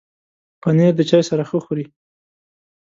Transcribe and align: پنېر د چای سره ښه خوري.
پنېر 0.61 0.91
د 0.97 1.01
چای 1.09 1.23
سره 1.29 1.43
ښه 1.49 1.59
خوري. 1.65 1.85